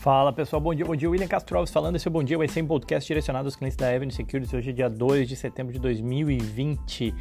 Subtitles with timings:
[0.00, 1.10] Fala pessoal, bom dia, bom dia.
[1.10, 1.96] William Castro Alves falando.
[1.96, 4.54] Esse é o Bom Dia vai ser um podcast direcionado aos clientes da Avenue Securities.
[4.54, 7.14] Hoje é dia 2 de setembro de 2020.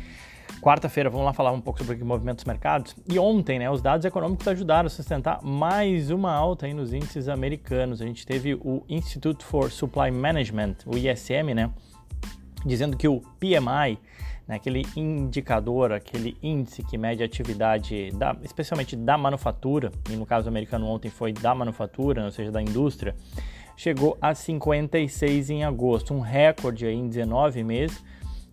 [0.61, 2.95] Quarta-feira, vamos lá falar um pouco sobre o movimento dos mercados.
[3.05, 7.27] E ontem, né, os dados econômicos ajudaram a sustentar mais uma alta aí nos índices
[7.27, 8.01] americanos.
[8.01, 11.69] A gente teve o Institute for Supply Management, o ISM, né,
[12.65, 13.99] dizendo que o PMI
[14.49, 20.25] né, aquele indicador, aquele índice que mede a atividade, da, especialmente da manufatura, e no
[20.25, 23.15] caso americano ontem foi da manufatura, ou seja, da indústria,
[23.77, 28.03] chegou a 56 em agosto, um recorde aí em 19 meses,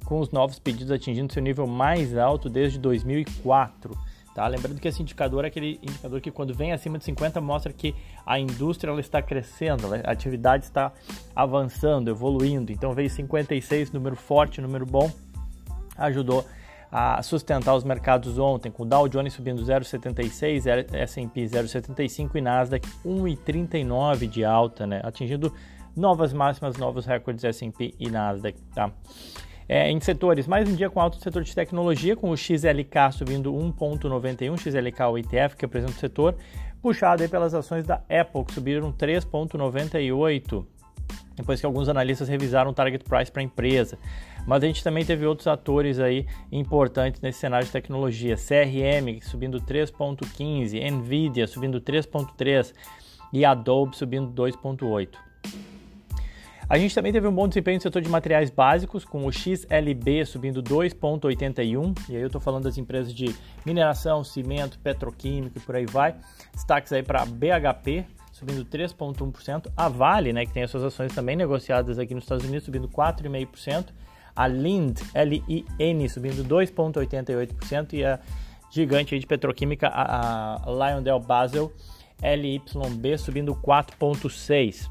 [0.05, 3.97] com os novos pedidos atingindo seu nível mais alto desde 2004.
[4.35, 4.47] Tá?
[4.47, 7.95] Lembrando que esse indicador é aquele indicador que quando vem acima de 50 mostra que
[8.25, 10.93] a indústria ela está crescendo, a atividade está
[11.35, 12.71] avançando, evoluindo.
[12.71, 15.11] Então veio 56, número forte, número bom
[15.97, 16.45] ajudou
[16.91, 22.89] a sustentar os mercados ontem, com o Dow Jones subindo 0,76, S&P 0,75 e Nasdaq
[23.05, 25.01] 1,39 de alta, né?
[25.03, 25.53] atingindo
[25.97, 28.59] novas máximas, novos recordes S&P e Nasdaq.
[28.75, 28.91] Tá?
[29.69, 33.53] É, em setores, mais um dia com alto setor de tecnologia, com o XLK subindo
[33.53, 36.37] 1,91, XLK o ETF que apresenta o setor,
[36.81, 40.65] puxado aí pelas ações da Apple, que subiram 3,98
[41.37, 43.99] depois que alguns analistas revisaram o target price para a empresa.
[44.47, 48.37] Mas a gente também teve outros atores aí importantes nesse cenário de tecnologia.
[48.37, 52.73] CRM subindo 3.15, Nvidia subindo 3.3
[53.33, 55.09] e Adobe subindo 2.8.
[56.69, 60.25] A gente também teve um bom desempenho no setor de materiais básicos, com o XLB
[60.27, 63.33] subindo 2,81, e aí eu estou falando das empresas de
[63.65, 66.17] mineração, cimento, petroquímico e por aí vai.
[66.53, 69.71] Destaques aí para BHP, subindo 3,1%.
[69.77, 72.89] A Vale, né, que tem as suas ações também negociadas aqui nos Estados Unidos, subindo
[72.89, 73.87] 4,5%.
[74.37, 77.95] A Lind, L-I-N, subindo 2,88%.
[77.95, 78.21] E a
[78.71, 81.73] gigante de petroquímica, a, a Lyondell Basel,
[82.23, 84.91] LYB, subindo 4,6%.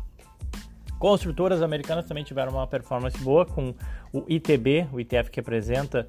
[0.98, 3.76] Construtoras americanas também tiveram uma performance boa com
[4.14, 6.08] o ITB, o ITF que representa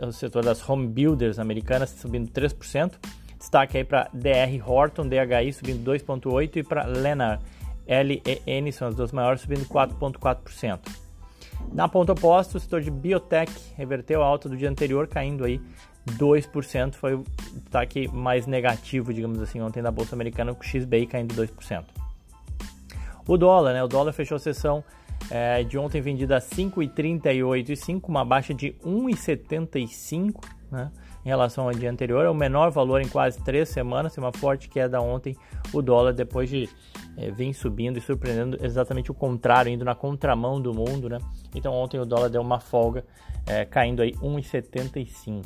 [0.00, 2.94] o setor das home builders americanas, subindo 3%.
[3.38, 7.40] Destaque aí para DR Horton, DHI subindo 2,8% e para Lena
[7.86, 10.80] LEN, são as duas maiores, subindo 4,4%.
[11.72, 15.60] Na ponta oposta, o setor de biotech reverteu a alta do dia anterior, caindo aí
[16.10, 17.24] 2%, foi o
[17.54, 21.84] destaque mais negativo, digamos assim, ontem na Bolsa Americana, com o XBI caindo 2%.
[23.26, 23.82] O dólar, né?
[23.82, 24.82] O dólar fechou a sessão
[25.30, 30.90] é, de ontem vendida a 5,38,5, uma baixa de 1,75, né?
[31.24, 32.24] Em relação ao dia anterior.
[32.24, 35.36] É o menor valor em quase três semanas, uma forte queda ontem
[35.72, 36.68] o dólar depois de
[37.16, 41.18] é, vir subindo e surpreendendo exatamente o contrário, indo na contramão do mundo, né?
[41.54, 43.04] Então ontem o dólar deu uma folga,
[43.46, 45.44] é, caindo aí 1,75.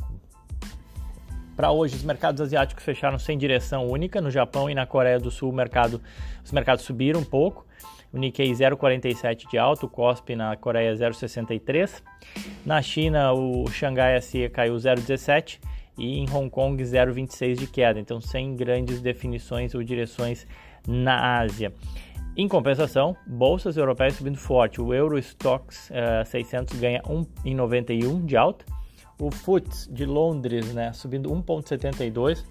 [1.56, 4.20] Para hoje, os mercados asiáticos fecharam sem direção única.
[4.20, 6.02] No Japão e na Coreia do Sul, mercado,
[6.44, 7.64] os mercados subiram um pouco.
[8.16, 12.02] O Nikkei 0,47 de alto, o Kospi na Coreia 0,63.
[12.64, 15.60] Na China, o Xangai SE caiu 0,17
[15.98, 18.00] e em Hong Kong 0,26 de queda.
[18.00, 20.46] Então, sem grandes definições ou direções
[20.88, 21.74] na Ásia.
[22.34, 24.80] Em compensação, bolsas europeias subindo forte.
[24.80, 28.64] O Eurostox uh, 600 ganha 1,91 de alta.
[29.20, 32.46] O FTSE de Londres né, subindo 1,72.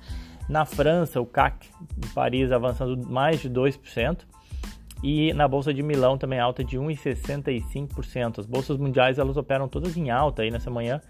[0.48, 4.28] Na França, o CAC de Paris avançando mais de 2%.
[5.04, 8.40] E na bolsa de Milão também alta de 1,65%.
[8.40, 11.02] As bolsas mundiais elas operam todas em alta aí nessa manhã.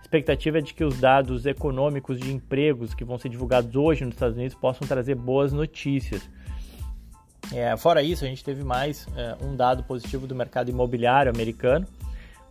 [0.00, 4.14] Expectativa é de que os dados econômicos de empregos que vão ser divulgados hoje nos
[4.14, 6.28] Estados Unidos possam trazer boas notícias.
[7.52, 11.86] É, fora isso, a gente teve mais é, um dado positivo do mercado imobiliário americano,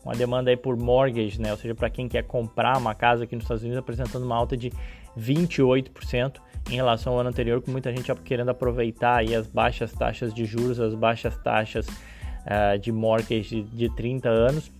[0.02, 3.24] com a demanda aí por mortgage, né, ou seja, para quem quer comprar uma casa
[3.24, 4.72] aqui nos Estados Unidos, apresentando uma alta de
[5.18, 6.40] 28%
[6.70, 10.46] em relação ao ano anterior, com muita gente querendo aproveitar aí as baixas taxas de
[10.46, 14.72] juros, as baixas taxas uh, de mortgage de 30 anos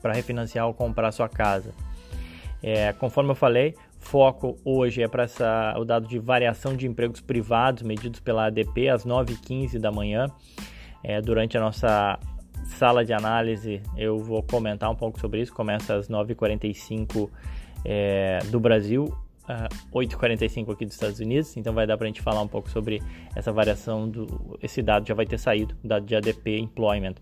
[0.00, 1.72] para refinanciar ou comprar sua casa.
[2.62, 5.26] É, conforme eu falei, foco hoje é para
[5.78, 10.26] o dado de variação de empregos privados medidos pela ADP às 9h15 da manhã.
[11.02, 12.18] É, durante a nossa
[12.64, 15.52] sala de análise eu vou comentar um pouco sobre isso.
[15.52, 17.28] Começa às 9h45
[17.84, 19.14] é, do Brasil,
[19.48, 22.70] uh, 8h45 aqui dos Estados Unidos, então vai dar para a gente falar um pouco
[22.70, 23.02] sobre
[23.34, 27.14] essa variação do esse dado já vai ter saído, dado de ADP Employment.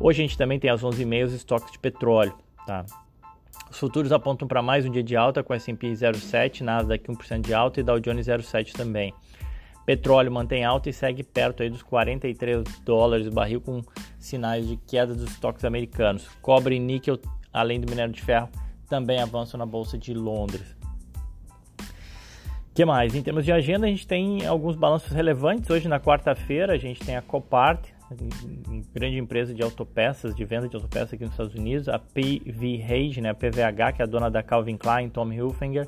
[0.00, 2.34] Hoje a gente também tem às 11h30 os estoques de petróleo,
[2.66, 2.84] tá?
[3.70, 7.54] Os futuros apontam para mais um dia de alta com S&P 0,7, Nasdaq 1% de
[7.54, 9.14] alta e Dow Jones 0,7 também.
[9.86, 13.82] Petróleo mantém alta e segue perto aí dos 43 dólares o barril com
[14.18, 16.28] sinais de queda dos estoques americanos.
[16.40, 17.18] Cobre e níquel,
[17.52, 18.48] além do minério de ferro,
[18.88, 20.81] também avançam na bolsa de Londres.
[22.74, 23.14] Que mais?
[23.14, 25.68] Em termos de agenda, a gente tem alguns balanços relevantes.
[25.68, 27.88] Hoje, na quarta-feira, a gente tem a Copart,
[28.92, 33.30] grande empresa de autopeças, de venda de autopeças aqui nos Estados Unidos, a PVH, né,
[33.30, 35.86] a PVH, que é a dona da Calvin Klein, Tommy Hilfiger,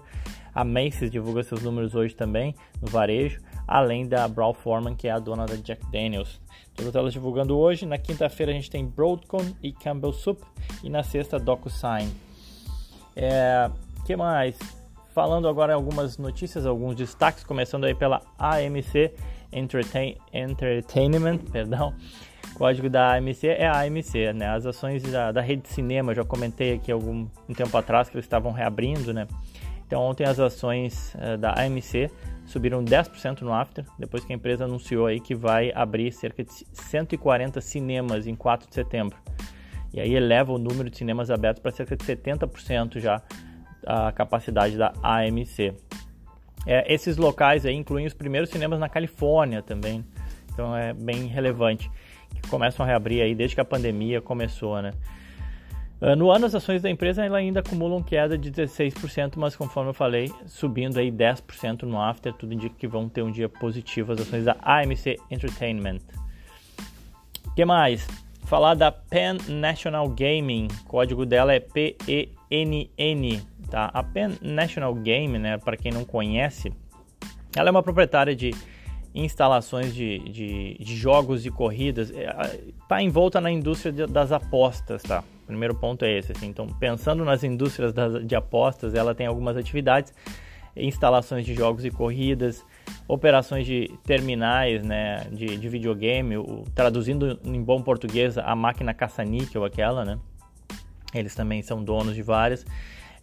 [0.54, 5.10] a Macy's divulga seus números hoje também no varejo, além da Brown Forman, que é
[5.10, 6.40] a dona da Jack Daniels.
[6.75, 7.86] Todas elas divulgando hoje.
[7.86, 10.40] Na quinta-feira a gente tem Broadcom e Campbell Soup
[10.82, 12.08] e na sexta DocuSign.
[13.16, 13.70] É,
[14.06, 14.56] que mais?
[15.14, 19.14] Falando agora algumas notícias, alguns destaques, começando aí pela AMC
[19.52, 21.94] Entertain, Entertainment, perdão.
[22.52, 24.49] O código da AMC é a AMC, né?
[24.49, 28.16] As ações da, da rede de cinema, já comentei aqui algum um tempo atrás que
[28.16, 29.28] eles estavam reabrindo, né?
[29.87, 32.10] Então ontem as ações uh, da AMC
[32.44, 36.50] subiram 10% no after, depois que a empresa anunciou aí que vai abrir cerca de
[36.72, 39.17] 140 cinemas em 4 de setembro.
[39.93, 43.22] E aí eleva o número de cinemas abertos para cerca de 70% já
[43.86, 45.75] a capacidade da AMC.
[46.66, 50.04] É, esses locais aí incluem os primeiros cinemas na Califórnia também,
[50.52, 51.90] então é bem relevante,
[52.34, 54.92] que começam a reabrir aí desde que a pandemia começou, né?
[56.00, 59.94] Ah, no ano, as ações da empresa ainda acumulam queda de 16%, mas conforme eu
[59.94, 64.20] falei, subindo aí 10% no after, tudo indica que vão ter um dia positivo as
[64.20, 66.00] ações da AMC Entertainment.
[67.46, 68.06] O que mais?
[68.44, 71.60] Falar da Pan National Gaming, o código dela é
[72.49, 73.91] PENN, tá?
[73.93, 76.73] A Pan National Game, né, para quem não conhece,
[77.56, 78.52] ela é uma proprietária de
[79.14, 85.23] instalações de, de, de jogos e corridas, está é, envolta na indústria das apostas, tá?
[85.44, 86.46] O primeiro ponto é esse, assim.
[86.46, 90.12] Então, pensando nas indústrias das, de apostas, ela tem algumas atividades,
[90.76, 92.64] instalações de jogos e corridas,
[93.06, 99.64] operações de terminais, né, de, de videogame, o, traduzindo em bom português, a máquina caça-níquel,
[99.64, 100.19] aquela, né?
[101.14, 102.64] Eles também são donos de várias.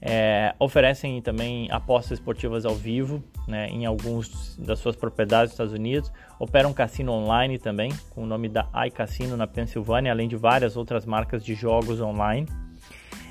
[0.04, 5.74] É, oferecem também apostas esportivas ao vivo né, em alguns das suas propriedades nos Estados
[5.74, 6.12] Unidos.
[6.40, 10.76] Operam um cassino online também, com o nome da iCassino na Pensilvânia, além de várias
[10.76, 12.48] outras marcas de jogos online.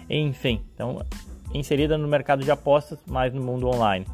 [0.09, 1.05] Enfim, então
[1.53, 4.07] inserida no mercado de apostas, mas no mundo online.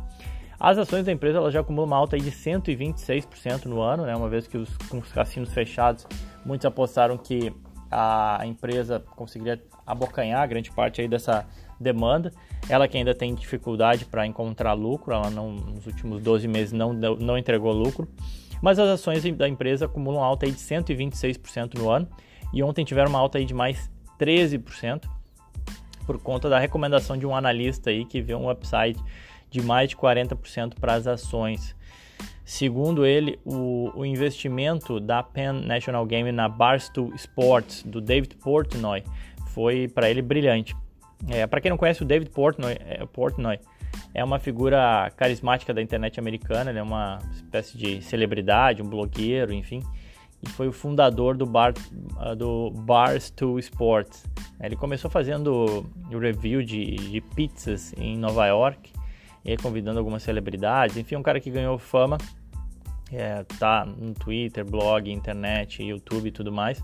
[0.58, 4.28] As ações da empresa ela já acumulam uma alta de 126% no ano, né, uma
[4.28, 6.06] vez que os, com os cassinos fechados,
[6.46, 7.52] muitos apostaram que
[7.90, 11.46] a empresa conseguiria abocanhar grande parte aí dessa
[11.78, 12.32] demanda.
[12.68, 16.92] Ela que ainda tem dificuldade para encontrar lucro, ela não, nos últimos 12 meses não,
[16.92, 18.08] não entregou lucro,
[18.60, 22.08] mas as ações da empresa acumulam alta aí de 126% no ano
[22.52, 25.02] e ontem tiveram uma alta aí de mais 13%
[26.06, 28.98] por conta da recomendação de um analista aí que vê um upside
[29.50, 31.75] de mais de 40% para as ações.
[32.44, 39.02] Segundo ele, o, o, investimento da Penn National Game na Barstool Sports do David Portnoy
[39.48, 40.76] foi para ele brilhante.
[41.28, 43.58] É, para quem não conhece o David Portnoy, é, Portnoy
[44.14, 49.52] é uma figura carismática da internet americana, ele é uma espécie de celebridade, um blogueiro,
[49.52, 49.82] enfim,
[50.42, 51.72] e foi o fundador do bar
[52.16, 54.24] uh, do Barstool Sports.
[54.60, 58.92] Ele começou fazendo review de, de pizzas em Nova York,
[59.46, 62.18] e convidando algumas celebridades, enfim, um cara que ganhou fama,
[63.12, 66.82] é, tá no Twitter, blog, internet, YouTube e tudo mais.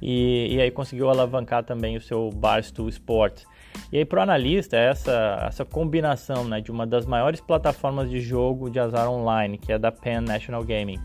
[0.00, 3.46] E, e aí conseguiu alavancar também o seu Barstool Sports.
[3.90, 8.20] E aí para o analista, essa, essa combinação né, de uma das maiores plataformas de
[8.20, 10.98] jogo de azar online, que é da Penn National Gaming,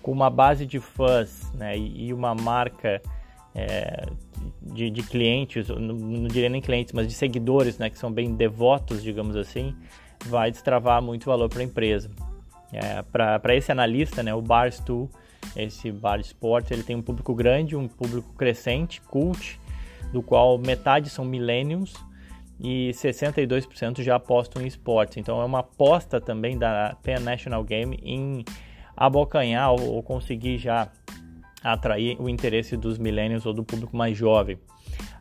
[0.00, 3.02] com uma base de fãs né, e, e uma marca
[3.54, 4.06] é,
[4.62, 8.34] de, de, clientes, não, não, diria nem clientes, mas de seguidores, né, que são bem
[8.34, 9.74] devotos, digamos assim,
[10.26, 12.10] vai destravar muito valor para a empresa.
[12.72, 15.10] É, para esse analista, né, o Barstool
[15.56, 19.58] esse bar esporte ele tem um público grande, um público crescente, cult,
[20.12, 21.94] do qual metade são millennials
[22.60, 25.16] e 62% já apostam em esportes.
[25.16, 28.44] Então é uma aposta também da Penn National Game em
[28.96, 30.90] abocanhar ou, ou conseguir já
[31.62, 34.58] atrair o interesse dos millennials ou do público mais jovem.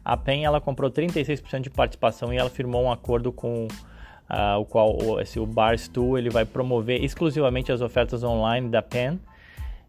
[0.04, 4.66] A PEN ela comprou 36% de participação e ela firmou um acordo com uh, o
[4.66, 9.20] qual esse, o Barstool ele vai promover exclusivamente as ofertas online da PEN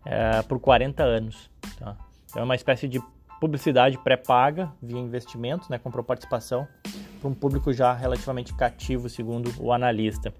[0.04, 1.50] é, por 40 anos.
[1.78, 1.96] Tá?
[2.26, 3.00] Então é uma espécie de
[3.40, 6.66] publicidade pré-paga via investimentos, né, comprou participação
[7.20, 10.32] para um público já relativamente cativo, segundo o analista.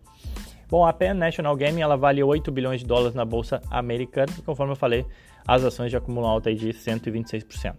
[0.69, 4.43] Bom, a Penn National Gaming ela vale 8 bilhões de dólares na bolsa americana, e
[4.43, 5.07] conforme eu falei,
[5.49, 7.75] as ações já acumulam alta de 126%.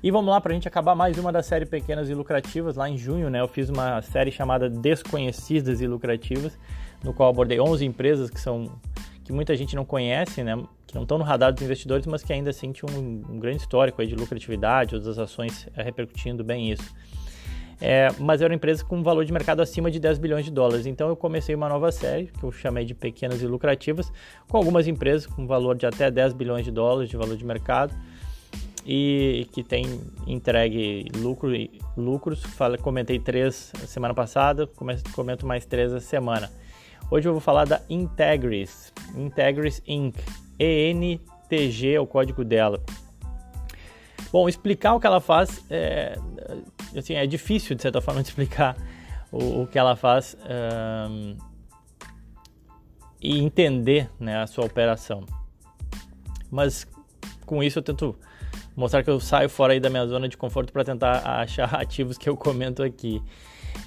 [0.00, 2.76] E vamos lá para a gente acabar mais uma das séries pequenas e lucrativas.
[2.76, 6.56] Lá em junho, né, eu fiz uma série chamada Desconhecidas e Lucrativas,
[7.04, 8.80] no qual abordei 11 empresas que são
[9.24, 12.32] que muita gente não conhece, né, que não estão no radar dos investidores, mas que
[12.32, 16.92] ainda assim um, um grande histórico de lucratividade, outras ações é, repercutindo bem isso.
[17.84, 20.52] É, mas era uma empresa com um valor de mercado acima de 10 bilhões de
[20.52, 20.86] dólares.
[20.86, 24.12] Então eu comecei uma nova série, que eu chamei de Pequenas e Lucrativas,
[24.48, 27.92] com algumas empresas com valor de até 10 bilhões de dólares de valor de mercado
[28.86, 31.50] e que tem entregue lucro,
[31.96, 32.44] lucros.
[32.44, 34.68] Falei, comentei três semana passada,
[35.12, 36.52] comento mais três essa semana.
[37.10, 40.16] Hoje eu vou falar da Integris, Integris Inc.
[40.56, 42.80] ENTG é o código dela.
[44.32, 46.16] Bom, explicar o que ela faz é,
[46.96, 48.76] assim, é difícil de certa forma explicar
[49.30, 50.36] o, o que ela faz
[51.10, 51.36] um,
[53.20, 55.24] e entender né, a sua operação.
[56.50, 56.86] Mas
[57.46, 58.16] com isso eu tento
[58.76, 62.18] mostrar que eu saio fora aí da minha zona de conforto para tentar achar ativos
[62.18, 63.22] que eu comento aqui.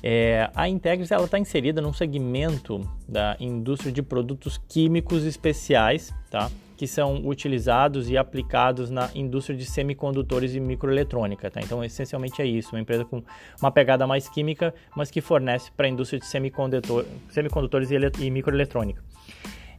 [0.01, 6.49] É, a Integris ela está inserida num segmento da indústria de produtos químicos especiais, tá?
[6.75, 11.49] Que são utilizados e aplicados na indústria de semicondutores e microeletrônica.
[11.49, 11.61] Tá?
[11.61, 13.23] Então, essencialmente é isso, uma empresa com
[13.61, 18.29] uma pegada mais química, mas que fornece para a indústria de semicondutor, semicondutores e, e
[18.29, 19.01] microeletrônica.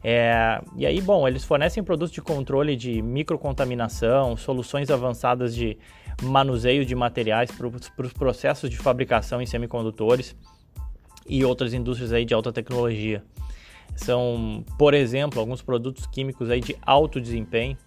[0.03, 5.77] É, e aí, bom, eles fornecem produtos de controle de microcontaminação, soluções avançadas de
[6.21, 7.67] manuseio de materiais para
[8.07, 10.35] os processos de fabricação em semicondutores
[11.27, 13.23] e outras indústrias aí de alta tecnologia.
[13.97, 17.77] São, por exemplo, alguns produtos químicos aí de alto desempenho,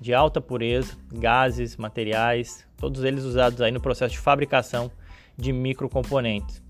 [0.00, 4.90] de alta pureza, gases, materiais, todos eles usados aí no processo de fabricação
[5.36, 6.62] de microcomponentes.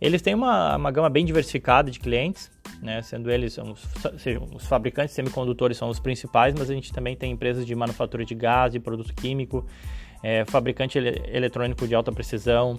[0.00, 2.50] Eles têm uma, uma gama bem diversificada de clientes,
[2.82, 3.82] né, sendo eles os,
[4.54, 8.24] os fabricantes de semicondutores são os principais, mas a gente também tem empresas de manufatura
[8.24, 9.64] de gás, de produto químico,
[10.22, 12.78] é, fabricante ele, eletrônico de alta precisão,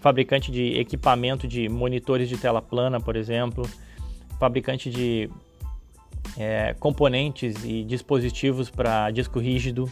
[0.00, 3.64] fabricante de equipamento de monitores de tela plana, por exemplo,
[4.40, 5.30] fabricante de
[6.38, 9.90] é, componentes e dispositivos para disco rígido.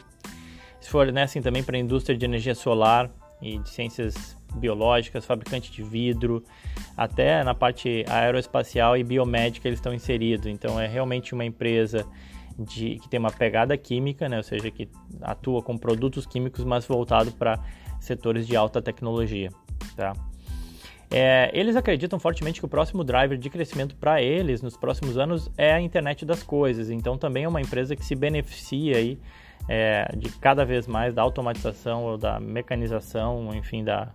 [0.80, 3.10] Se fornecem também para a indústria de energia solar
[3.42, 6.42] e de ciências biológicas, fabricante de vidro,
[6.96, 10.46] até na parte aeroespacial e biomédica eles estão inseridos.
[10.46, 12.06] Então é realmente uma empresa
[12.58, 14.38] de, que tem uma pegada química, né?
[14.38, 14.88] ou seja, que
[15.20, 17.62] atua com produtos químicos, mas voltado para
[18.00, 19.50] setores de alta tecnologia.
[19.94, 20.14] Tá?
[21.10, 25.50] É, eles acreditam fortemente que o próximo driver de crescimento para eles nos próximos anos
[25.56, 26.90] é a internet das coisas.
[26.90, 29.18] Então também é uma empresa que se beneficia aí,
[29.68, 34.08] é, de cada vez mais da automatização ou da mecanização, enfim, da,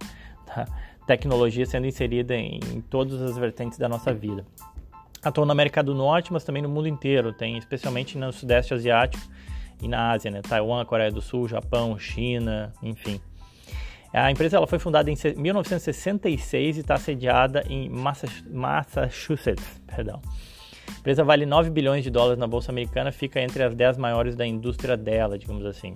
[0.45, 0.67] da
[1.07, 4.45] tecnologia sendo inserida em, em todas as vertentes da nossa vida.
[5.23, 7.31] Atuam na América do Norte, mas também no mundo inteiro.
[7.31, 9.23] Tem especialmente no Sudeste Asiático
[9.81, 10.41] e na Ásia, né?
[10.41, 13.21] Taiwan, Coreia do Sul, Japão, China, enfim.
[14.13, 19.81] A empresa ela foi fundada em 1966 e está sediada em Massachusetts.
[19.87, 20.21] Perdão.
[20.87, 24.35] A empresa vale 9 bilhões de dólares na bolsa americana, fica entre as 10 maiores
[24.35, 25.95] da indústria dela, digamos assim.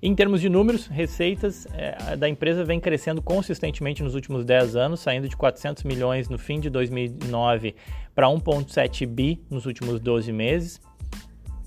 [0.00, 5.00] Em termos de números, receitas é, da empresa vem crescendo consistentemente nos últimos 10 anos,
[5.00, 7.74] saindo de 400 milhões no fim de 2009
[8.14, 10.80] para 1,7 bi nos últimos 12 meses,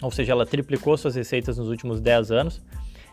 [0.02, 2.62] ou seja, ela triplicou suas receitas nos últimos 10 anos.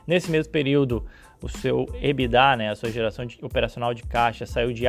[0.07, 1.07] Nesse mesmo período,
[1.43, 4.85] o seu EBITDA, né, a sua geração de, operacional de caixa, saiu de,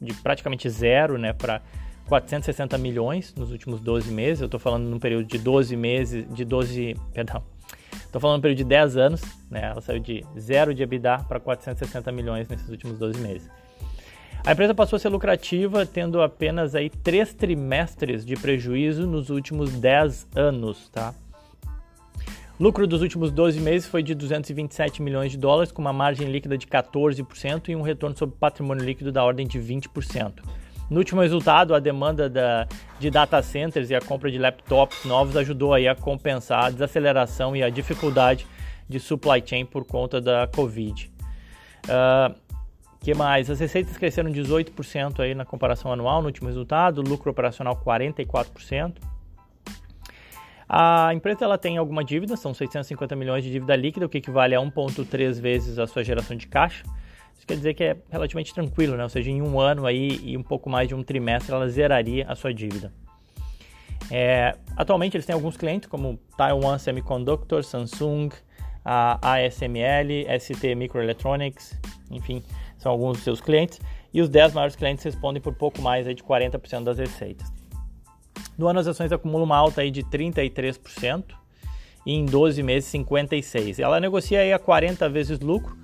[0.00, 1.60] de praticamente zero né, para
[2.08, 4.40] 460 milhões nos últimos 12 meses.
[4.40, 7.42] Eu estou falando num período de 12 meses, de 12, perdão,
[7.92, 11.40] estou falando num período de 10 anos, né, ela saiu de zero de EBITDA para
[11.40, 13.50] 460 milhões nesses últimos 12 meses.
[14.44, 19.72] A empresa passou a ser lucrativa, tendo apenas aí três trimestres de prejuízo nos últimos
[19.72, 21.12] 10 anos, tá?
[22.58, 26.56] Lucro dos últimos 12 meses foi de 227 milhões de dólares, com uma margem líquida
[26.56, 30.42] de 14% e um retorno sobre patrimônio líquido da ordem de 20%.
[30.88, 32.66] No último resultado, a demanda da,
[32.98, 37.54] de data centers e a compra de laptops novos ajudou aí a compensar a desaceleração
[37.54, 38.46] e a dificuldade
[38.88, 41.12] de supply chain por conta da Covid.
[41.84, 42.34] Uh,
[43.00, 43.50] que mais?
[43.50, 48.94] As receitas cresceram 18% aí na comparação anual no último resultado, lucro operacional 44%.
[50.68, 54.54] A empresa ela tem alguma dívida, são 650 milhões de dívida líquida, o que equivale
[54.54, 56.82] a 1,3 vezes a sua geração de caixa.
[57.36, 59.02] Isso quer dizer que é relativamente tranquilo, né?
[59.02, 62.26] ou seja, em um ano aí e um pouco mais de um trimestre ela zeraria
[62.28, 62.92] a sua dívida.
[64.10, 68.30] É, atualmente eles têm alguns clientes como Taiwan Semiconductor, Samsung,
[68.84, 71.78] a ASML, ST Microelectronics,
[72.10, 72.42] enfim,
[72.78, 73.80] são alguns dos seus clientes.
[74.12, 77.55] E os 10 maiores clientes respondem por pouco mais aí de 40% das receitas.
[78.56, 81.24] No ano as ações acumulam uma alta aí de 33%
[82.04, 83.80] e em 12 meses 56%.
[83.80, 85.76] Ela negocia aí a 40 vezes lucro,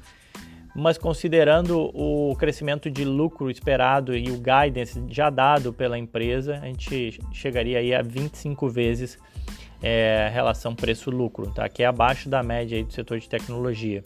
[0.75, 6.67] mas considerando o crescimento de lucro esperado e o guidance já dado pela empresa, a
[6.67, 9.19] gente chegaria aí a 25 vezes
[9.83, 11.69] é, relação preço-lucro, tá?
[11.69, 14.03] que é abaixo da média aí do setor de tecnologia.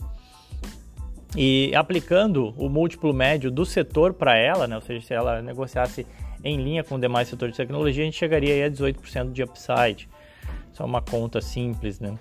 [1.36, 6.06] E aplicando o múltiplo médio do setor para ela, né, ou seja, se ela negociasse
[6.44, 10.08] em linha com demais setores de tecnologia, a gente chegaria a 18% de upside.
[10.72, 12.14] Só uma conta simples, né?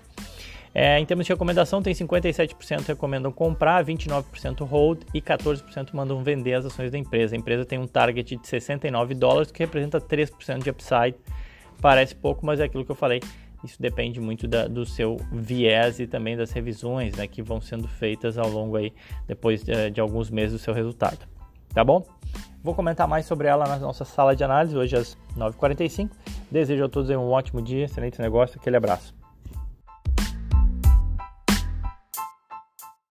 [0.78, 6.52] É, em termos de recomendação, tem 57% recomendam comprar, 29% hold e 14% mandam vender
[6.52, 7.34] as ações da empresa.
[7.34, 11.14] A empresa tem um target de 69 dólares, que representa 3% de upside.
[11.80, 13.20] Parece pouco, mas é aquilo que eu falei.
[13.64, 17.88] Isso depende muito da, do seu viés e também das revisões né, que vão sendo
[17.88, 18.92] feitas ao longo aí,
[19.26, 21.26] depois de, eh, de alguns meses do seu resultado.
[21.72, 22.06] Tá bom?
[22.66, 26.10] Vou comentar mais sobre ela na nossa sala de análise, hoje às 9h45.
[26.50, 29.14] Desejo a todos um ótimo dia, excelente negócio, aquele abraço.